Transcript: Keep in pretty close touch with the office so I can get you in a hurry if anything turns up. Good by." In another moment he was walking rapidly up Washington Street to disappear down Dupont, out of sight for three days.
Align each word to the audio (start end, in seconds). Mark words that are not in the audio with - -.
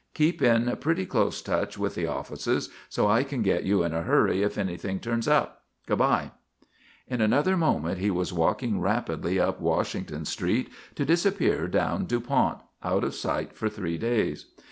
Keep 0.15 0.41
in 0.41 0.75
pretty 0.77 1.05
close 1.05 1.43
touch 1.43 1.77
with 1.77 1.93
the 1.93 2.07
office 2.07 2.67
so 2.89 3.07
I 3.07 3.21
can 3.23 3.43
get 3.43 3.65
you 3.65 3.83
in 3.83 3.93
a 3.93 4.01
hurry 4.01 4.41
if 4.41 4.57
anything 4.57 4.99
turns 4.99 5.27
up. 5.27 5.63
Good 5.85 5.99
by." 5.99 6.31
In 7.07 7.21
another 7.21 7.55
moment 7.55 7.99
he 7.99 8.09
was 8.09 8.33
walking 8.33 8.81
rapidly 8.81 9.39
up 9.39 9.59
Washington 9.61 10.25
Street 10.25 10.69
to 10.95 11.05
disappear 11.05 11.67
down 11.67 12.05
Dupont, 12.05 12.63
out 12.81 13.03
of 13.03 13.13
sight 13.13 13.53
for 13.55 13.69
three 13.69 13.99
days. 13.99 14.47